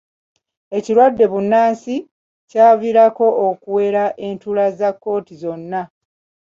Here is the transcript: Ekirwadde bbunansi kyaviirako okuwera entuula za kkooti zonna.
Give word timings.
Ekirwadde 0.77 1.25
bbunansi 1.27 1.95
kyaviirako 2.49 3.27
okuwera 3.47 4.03
entuula 4.27 4.65
za 4.77 4.89
kkooti 4.93 5.33
zonna. 5.41 5.81